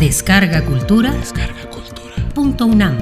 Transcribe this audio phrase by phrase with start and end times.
[0.00, 1.12] Descarga Cultura.
[1.12, 2.14] Descarga Cultura.
[2.34, 2.96] Punto UNAM.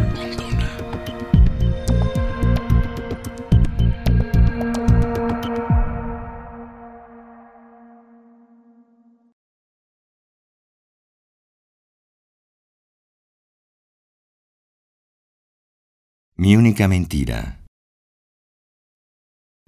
[16.34, 17.60] Mi única mentira.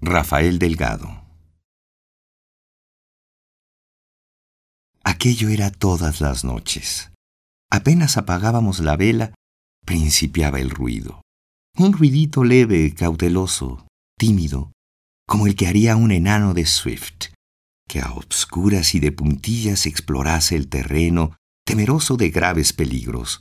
[0.01, 1.23] Rafael Delgado.
[5.05, 7.11] Aquello era todas las noches.
[7.71, 9.33] Apenas apagábamos la vela,
[9.87, 11.23] principiaba el ruido.
[11.79, 13.87] Un ruidito leve, cauteloso,
[14.19, 14.73] tímido,
[15.27, 17.29] como el que haría un enano de Swift,
[17.89, 23.41] que a obscuras y de puntillas explorase el terreno, temeroso de graves peligros.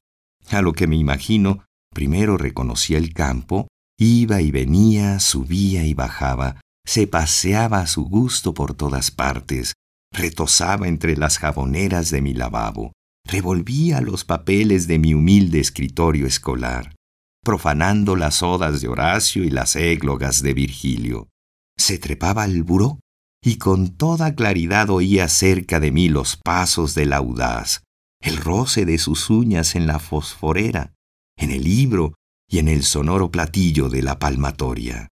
[0.51, 3.67] A lo que me imagino, primero reconocía el campo,
[3.99, 9.73] iba y venía, subía y bajaba, se paseaba a su gusto por todas partes,
[10.13, 12.93] retosaba entre las jaboneras de mi lavabo,
[13.29, 16.95] revolvía los papeles de mi humilde escritorio escolar,
[17.43, 21.29] profanando las odas de Horacio y las églogas de Virgilio.
[21.77, 22.99] Se trepaba al buró
[23.41, 27.83] y con toda claridad oía cerca de mí los pasos del audaz,
[28.21, 30.93] el roce de sus uñas en la fosforera,
[31.37, 32.15] en el libro
[32.49, 35.07] y en el sonoro platillo de la palmatoria.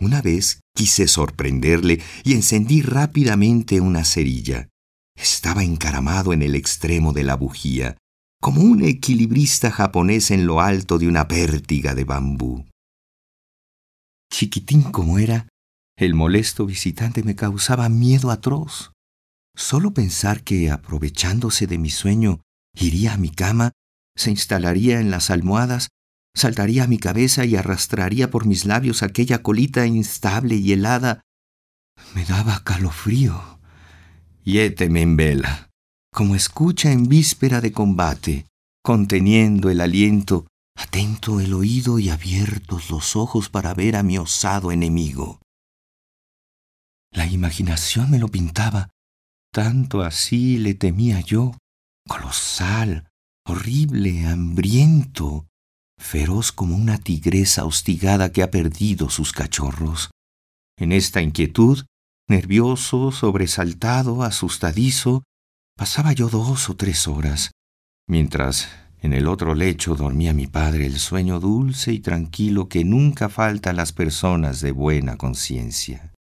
[0.00, 4.69] Una vez quise sorprenderle y encendí rápidamente una cerilla.
[5.20, 7.98] Estaba encaramado en el extremo de la bujía,
[8.40, 12.64] como un equilibrista japonés en lo alto de una pértiga de bambú.
[14.32, 15.46] Chiquitín como era,
[15.98, 18.92] el molesto visitante me causaba miedo atroz.
[19.54, 22.40] Solo pensar que, aprovechándose de mi sueño,
[22.74, 23.72] iría a mi cama,
[24.16, 25.88] se instalaría en las almohadas,
[26.34, 31.20] saltaría a mi cabeza y arrastraría por mis labios aquella colita instable y helada,
[32.14, 33.59] me daba calofrío.
[34.44, 35.70] Yéteme en vela,
[36.12, 38.46] como escucha en víspera de combate,
[38.82, 40.46] conteniendo el aliento,
[40.76, 45.40] atento el oído y abiertos los ojos para ver a mi osado enemigo.
[47.12, 48.88] La imaginación me lo pintaba,
[49.52, 51.52] tanto así le temía yo,
[52.08, 53.08] colosal,
[53.44, 55.46] horrible, hambriento,
[55.98, 60.10] feroz como una tigresa hostigada que ha perdido sus cachorros.
[60.78, 61.84] En esta inquietud,
[62.30, 65.24] nervioso, sobresaltado, asustadizo,
[65.76, 67.50] pasaba yo dos o tres horas,
[68.08, 68.68] mientras
[69.00, 73.70] en el otro lecho dormía mi padre el sueño dulce y tranquilo que nunca falta
[73.70, 76.12] a las personas de buena conciencia.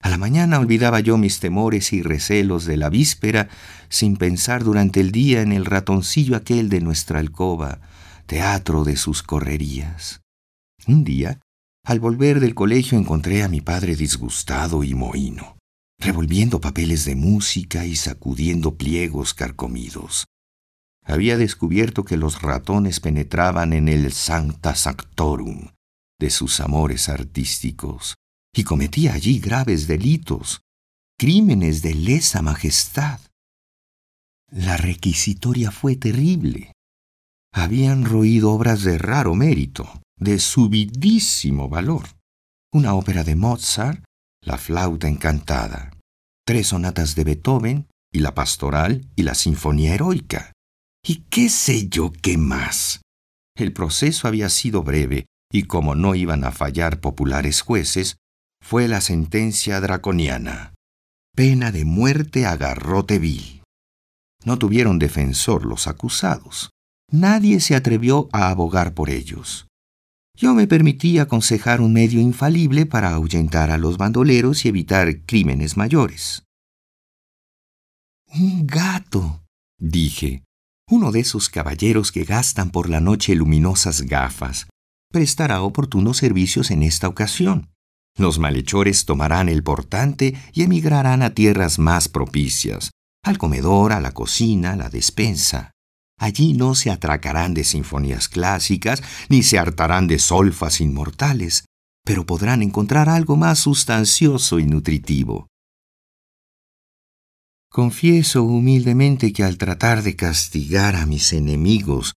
[0.00, 3.48] A la mañana olvidaba yo mis temores y recelos de la víspera
[3.88, 7.80] sin pensar durante el día en el ratoncillo aquel de nuestra alcoba,
[8.26, 10.20] teatro de sus correrías.
[10.86, 11.40] Un día,
[11.88, 15.56] al volver del colegio encontré a mi padre disgustado y mohino,
[15.98, 20.26] revolviendo papeles de música y sacudiendo pliegos carcomidos.
[21.02, 25.70] Había descubierto que los ratones penetraban en el sancta sanctorum
[26.20, 28.16] de sus amores artísticos
[28.54, 30.60] y cometía allí graves delitos,
[31.18, 33.18] crímenes de lesa majestad.
[34.50, 36.72] La requisitoria fue terrible.
[37.50, 39.88] Habían roído obras de raro mérito,
[40.18, 42.06] de subidísimo valor.
[42.72, 44.04] Una ópera de Mozart,
[44.44, 45.90] La flauta encantada,
[46.46, 50.52] tres sonatas de Beethoven y la pastoral y la sinfonía heroica.
[51.04, 53.02] Y qué sé yo qué más.
[53.56, 58.16] El proceso había sido breve y como no iban a fallar populares jueces,
[58.62, 60.74] fue la sentencia draconiana.
[61.34, 63.62] Pena de muerte a garrote vil.
[64.44, 66.70] No tuvieron defensor los acusados.
[67.10, 69.67] Nadie se atrevió a abogar por ellos.
[70.40, 75.76] Yo me permití aconsejar un medio infalible para ahuyentar a los bandoleros y evitar crímenes
[75.76, 76.44] mayores.
[78.32, 79.42] Un gato,
[79.80, 80.44] dije,
[80.88, 84.68] uno de esos caballeros que gastan por la noche luminosas gafas,
[85.10, 87.72] prestará oportunos servicios en esta ocasión.
[88.16, 92.92] Los malhechores tomarán el portante y emigrarán a tierras más propicias,
[93.24, 95.72] al comedor, a la cocina, a la despensa.
[96.18, 101.64] Allí no se atracarán de sinfonías clásicas, ni se hartarán de solfas inmortales,
[102.04, 105.46] pero podrán encontrar algo más sustancioso y nutritivo.
[107.70, 112.14] Confieso humildemente que al tratar de castigar a mis enemigos,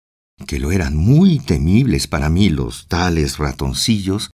[0.47, 4.31] que lo eran muy temibles para mí los tales ratoncillos,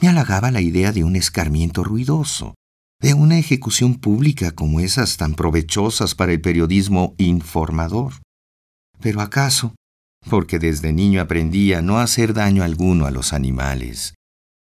[0.00, 2.54] me halagaba la idea de un escarmiento ruidoso,
[3.00, 8.12] de una ejecución pública como esas tan provechosas para el periodismo informador.
[9.00, 9.74] Pero acaso,
[10.28, 14.14] porque desde niño aprendí a no hacer daño alguno a los animales,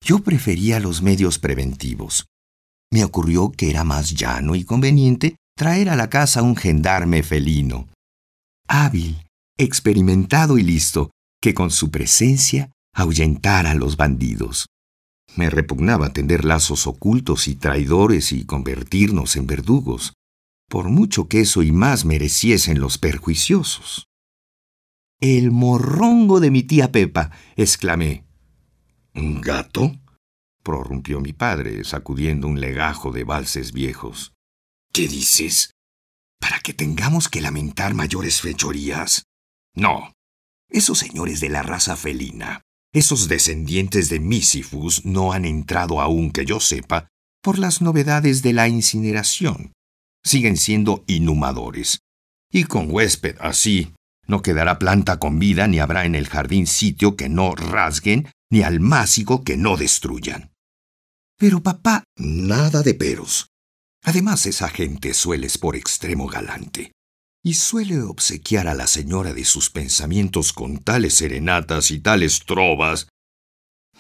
[0.04, 2.26] yo prefería los medios preventivos.
[2.92, 7.88] Me ocurrió que era más llano y conveniente traer a la casa un gendarme felino.
[8.68, 9.26] hábil,
[9.58, 11.12] experimentado y listo,
[11.42, 14.68] que con su presencia ahuyentara a los bandidos.
[15.36, 20.14] Me repugnaba tender lazos ocultos y traidores y convertirnos en verdugos,
[20.70, 24.09] por mucho que eso y más mereciesen los perjuiciosos.
[25.22, 28.24] El morrongo de mi tía Pepa, exclamé.
[29.14, 30.00] ¿Un gato?
[30.64, 34.34] prorrumpió mi padre, sacudiendo un legajo de valses viejos.
[34.94, 35.72] ¿Qué dices?
[36.40, 39.24] ¿Para que tengamos que lamentar mayores fechorías?
[39.76, 40.14] No.
[40.70, 42.62] Esos señores de la raza felina,
[42.94, 47.10] esos descendientes de Misifus, no han entrado aún, que yo sepa,
[47.42, 49.74] por las novedades de la incineración.
[50.24, 52.00] Siguen siendo inhumadores.
[52.52, 53.94] Y con huésped así,
[54.30, 58.62] no quedará planta con vida ni habrá en el jardín sitio que no rasguen ni
[58.62, 60.52] almácigo que no destruyan.
[61.38, 63.50] Pero papá, nada de peros.
[64.04, 66.92] Además, esa gente suele por extremo galante
[67.44, 73.08] y suele obsequiar a la señora de sus pensamientos con tales serenatas y tales trovas.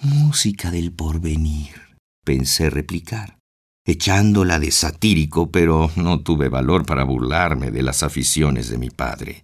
[0.02, 3.40] Música del porvenir, pensé replicar,
[3.86, 9.44] echándola de satírico, pero no tuve valor para burlarme de las aficiones de mi padre.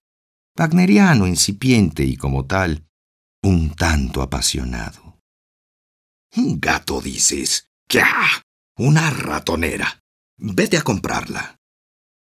[0.57, 2.85] Wagneriano incipiente y como tal,
[3.43, 5.19] un tanto apasionado.
[6.37, 7.67] Un gato, dices.
[7.89, 8.13] ¡Ya!
[8.77, 9.99] Una ratonera.
[10.37, 11.57] Vete a comprarla.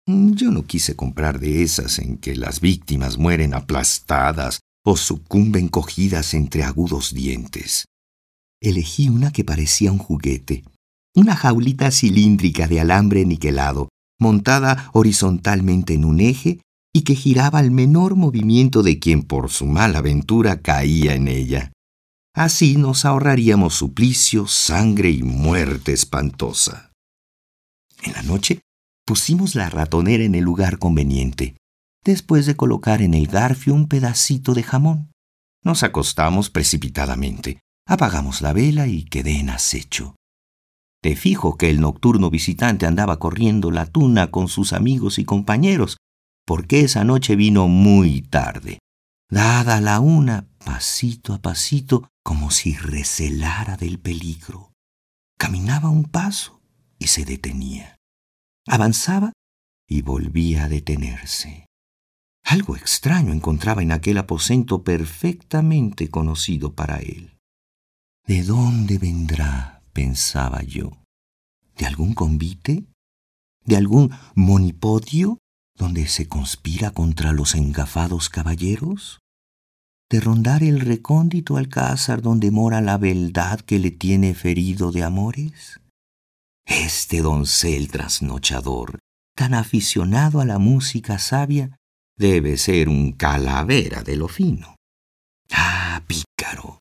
[0.09, 6.35] Yo no quise comprar de esas en que las víctimas mueren aplastadas o sucumben cogidas
[6.35, 7.87] entre agudos dientes.
[8.61, 10.65] Elegí una que parecía un juguete,
[11.15, 13.89] una jaulita cilíndrica de alambre niquelado,
[14.19, 16.61] montada horizontalmente en un eje
[16.97, 21.71] y que giraba al menor movimiento de quien por su mala aventura caía en ella.
[22.35, 26.93] Así nos ahorraríamos suplicio, sangre y muerte espantosa.
[28.03, 28.63] En la noche
[29.05, 31.59] pusimos la ratonera en el lugar conveniente,
[32.03, 35.13] después de colocar en el garfio un pedacito de jamón.
[35.63, 40.17] Nos acostamos precipitadamente, apagamos la vela y quedé en acecho.
[41.03, 45.99] Te fijo que el nocturno visitante andaba corriendo la tuna con sus amigos y compañeros,
[46.47, 48.79] porque esa noche vino muy tarde.
[49.29, 54.73] Dada la una, pasito a pasito, como si recelara del peligro.
[55.37, 56.63] Caminaba un paso
[56.99, 57.97] y se detenía.
[58.67, 59.33] Avanzaba
[59.89, 61.67] y volvía a detenerse.
[62.45, 67.37] Algo extraño encontraba en aquel aposento perfectamente conocido para él.
[68.25, 69.83] ¿De dónde vendrá?
[69.93, 71.03] pensaba yo.
[71.77, 72.85] ¿De algún convite?
[73.65, 75.39] ¿De algún monipodio
[75.77, 79.21] donde se conspira contra los engafados caballeros?
[80.09, 85.81] de rondar el recóndito alcázar donde mora la beldad que le tiene ferido de amores?
[86.65, 88.99] Este doncel trasnochador,
[89.37, 91.77] tan aficionado a la música sabia,
[92.17, 94.77] debe ser un calavera de lo fino.
[95.53, 96.81] Ah, pícaro,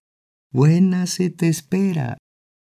[0.51, 2.17] buena se te espera.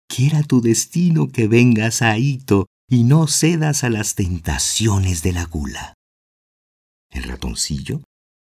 [0.08, 5.94] Quiera tu destino que vengas a y no cedas a las tentaciones de la gula.
[7.14, 8.02] El ratoncillo,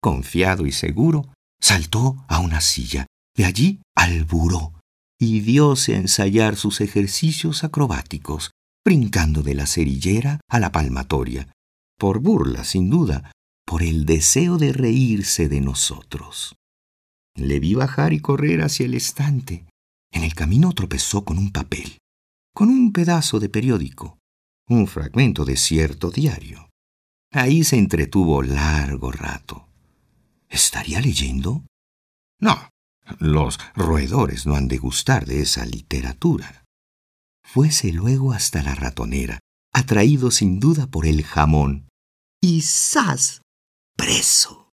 [0.01, 3.05] confiado y seguro, Saltó a una silla,
[3.37, 4.73] de allí al buró,
[5.19, 8.49] y dióse a ensayar sus ejercicios acrobáticos,
[8.83, 11.53] brincando de la cerillera a la palmatoria,
[11.99, 13.31] por burla, sin duda,
[13.63, 16.55] por el deseo de reírse de nosotros.
[17.35, 19.65] Le vi bajar y correr hacia el estante.
[20.11, 21.99] En el camino tropezó con un papel,
[22.55, 24.17] con un pedazo de periódico,
[24.67, 26.70] un fragmento de cierto diario.
[27.33, 29.67] Ahí se entretuvo largo rato.
[30.49, 31.63] ¿Estaría leyendo?
[32.39, 32.69] No,
[33.19, 36.65] los roedores no han de gustar de esa literatura.
[37.41, 39.39] Fuese luego hasta la ratonera,
[39.73, 41.87] atraído sin duda por el jamón.
[42.41, 43.41] ¡Y ¡zas!
[43.95, 44.69] ¡Preso!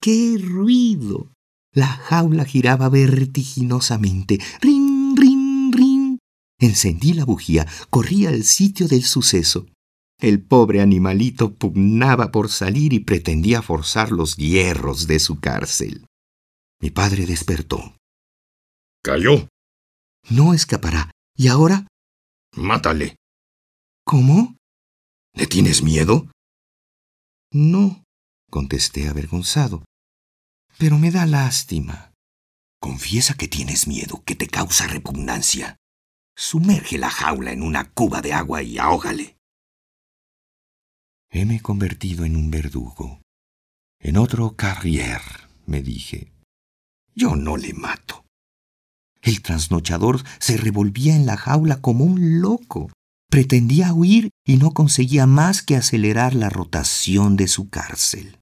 [0.00, 1.30] ¡Qué ruido!
[1.72, 4.38] La jaula giraba vertiginosamente.
[4.62, 6.18] ¡Rin, rin, rin!
[6.58, 9.66] Encendí la bujía, corrí al sitio del suceso.
[10.18, 16.06] El pobre animalito pugnaba por salir y pretendía forzar los hierros de su cárcel.
[16.80, 17.96] Mi padre despertó.
[19.02, 19.48] Cayó.
[20.30, 21.10] No escapará.
[21.36, 21.86] ¿Y ahora?
[22.54, 23.16] Mátale.
[24.04, 24.56] ¿Cómo?
[25.34, 26.28] ¿Le tienes miedo?
[27.52, 28.02] No,
[28.50, 29.84] contesté avergonzado.
[30.78, 32.12] Pero me da lástima.
[32.80, 35.76] Confiesa que tienes miedo, que te causa repugnancia.
[36.36, 39.36] Sumerge la jaula en una cuba de agua y ahógale.
[41.30, 43.20] Heme convertido en un verdugo.
[44.00, 45.20] En otro carrier,
[45.66, 46.32] me dije.
[47.14, 48.24] Yo no le mato.
[49.22, 52.90] El trasnochador se revolvía en la jaula como un loco.
[53.28, 58.38] Pretendía huir y no conseguía más que acelerar la rotación de su cárcel.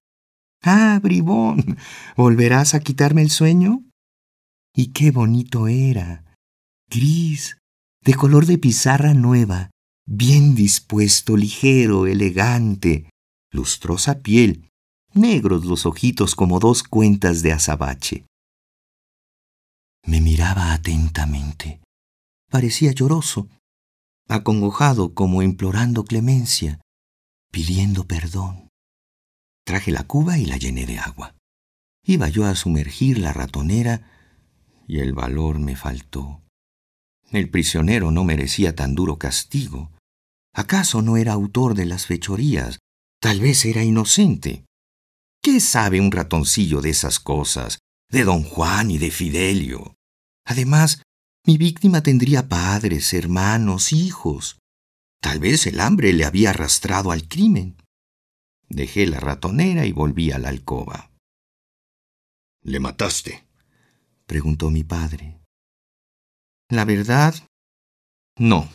[0.63, 1.79] Ah, bribón,
[2.17, 3.83] ¿volverás a quitarme el sueño?
[4.75, 6.25] Y qué bonito era.
[6.91, 7.57] Gris,
[8.03, 9.71] de color de pizarra nueva,
[10.07, 13.09] bien dispuesto, ligero, elegante,
[13.51, 14.71] lustrosa piel,
[15.13, 18.27] negros los ojitos como dos cuentas de azabache.
[20.07, 21.81] Me miraba atentamente.
[22.51, 23.49] Parecía lloroso,
[24.29, 26.81] acongojado como implorando clemencia,
[27.51, 28.69] pidiendo perdón.
[29.65, 31.35] Traje la cuba y la llené de agua.
[32.05, 34.11] Iba yo a sumergir la ratonera
[34.87, 36.44] y el valor me faltó.
[37.31, 39.91] El prisionero no merecía tan duro castigo.
[40.55, 42.79] ¿Acaso no era autor de las fechorías?
[43.21, 44.65] Tal vez era inocente.
[45.43, 47.79] ¿Qué sabe un ratoncillo de esas cosas,
[48.11, 49.95] de don Juan y de Fidelio?
[50.47, 51.03] Además,
[51.47, 54.59] mi víctima tendría padres, hermanos, hijos.
[55.21, 57.77] Tal vez el hambre le había arrastrado al crimen.
[58.69, 61.11] Dejé la ratonera y volví a la alcoba.
[62.63, 63.47] ¿Le mataste?
[64.27, 65.44] preguntó mi padre.
[66.71, 67.35] La verdad,
[68.39, 68.69] no.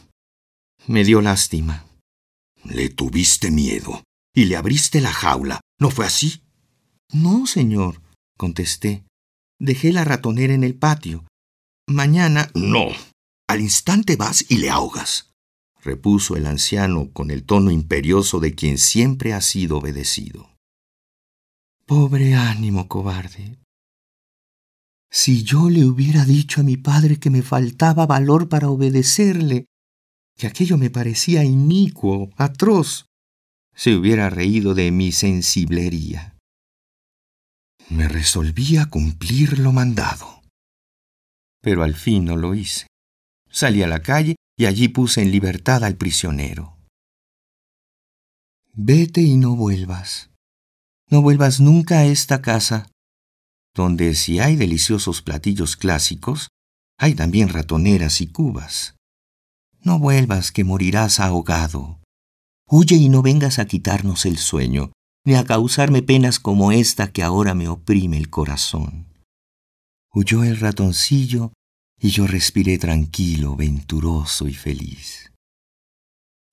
[0.88, 1.86] Me dio lástima.
[2.64, 4.04] Le tuviste miedo
[4.34, 5.62] y le abriste la jaula.
[5.80, 6.42] ¿No fue así?
[7.12, 8.02] No, señor,
[8.38, 9.04] contesté.
[9.60, 11.26] Dejé la ratonera en el patio.
[11.88, 12.50] Mañana.
[12.54, 12.90] No.
[13.48, 15.32] Al instante vas y le ahogas,
[15.82, 20.52] repuso el anciano con el tono imperioso de quien siempre ha sido obedecido.
[21.88, 23.58] Pobre ánimo, cobarde.
[25.12, 29.66] Si yo le hubiera dicho a mi padre que me faltaba valor para obedecerle,
[30.38, 33.06] que aquello me parecía inicuo, atroz,
[33.76, 36.38] se hubiera reído de mi sensiblería.
[37.90, 40.44] Me resolví a cumplir lo mandado.
[41.62, 42.88] Pero al fin no lo hice.
[43.50, 46.78] Salí a la calle y allí puse en libertad al prisionero.
[48.74, 50.30] Vete y no vuelvas.
[51.10, 52.88] No vuelvas nunca a esta casa
[53.80, 56.50] donde si hay deliciosos platillos clásicos,
[56.98, 58.96] hay también ratoneras y cubas.
[59.82, 62.02] No vuelvas que morirás ahogado.
[62.68, 64.92] Huye y no vengas a quitarnos el sueño,
[65.24, 69.08] ni a causarme penas como esta que ahora me oprime el corazón.
[70.14, 71.54] Huyó el ratoncillo
[71.98, 75.32] y yo respiré tranquilo, venturoso y feliz.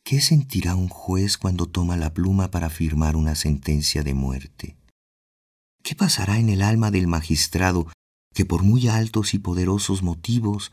[0.04, 4.76] ¿Qué sentirá un juez cuando toma la pluma para firmar una sentencia de muerte?
[5.86, 7.86] ¿Qué pasará en el alma del magistrado
[8.34, 10.72] que por muy altos y poderosos motivos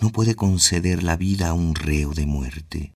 [0.00, 2.92] no puede conceder la vida a un reo de muerte?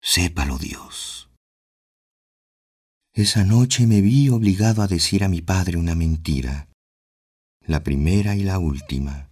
[0.00, 1.28] Sépalo Dios.
[3.12, 6.70] Esa noche me vi obligado a decir a mi padre una mentira,
[7.60, 9.28] la primera y la última,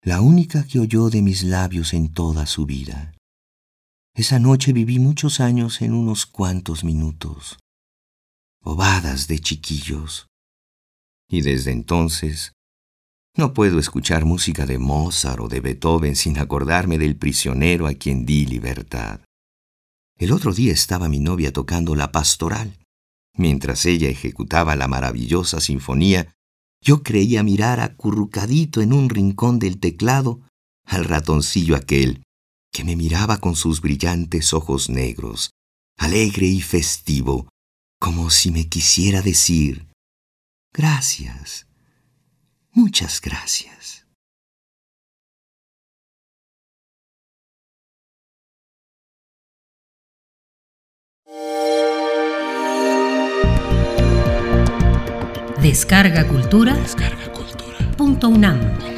[0.00, 3.16] la única que oyó de mis labios en toda su vida.
[4.14, 7.58] Esa noche viví muchos años en unos cuantos minutos
[8.62, 10.26] bobadas de chiquillos.
[11.28, 12.52] Y desde entonces
[13.36, 18.26] no puedo escuchar música de Mozart o de Beethoven sin acordarme del prisionero a quien
[18.26, 19.20] di libertad.
[20.18, 22.78] El otro día estaba mi novia tocando la pastoral.
[23.36, 26.32] Mientras ella ejecutaba la maravillosa sinfonía,
[26.82, 30.40] yo creía mirar acurrucadito en un rincón del teclado
[30.84, 32.22] al ratoncillo aquel
[32.72, 35.50] que me miraba con sus brillantes ojos negros,
[35.96, 37.48] alegre y festivo,
[38.00, 39.86] como si me quisiera decir,
[40.72, 41.66] gracias,
[42.72, 44.06] muchas gracias.
[55.62, 56.74] Descarga Cultura.
[56.74, 57.76] Descarga Cultura.
[57.96, 58.89] Punto UNAM.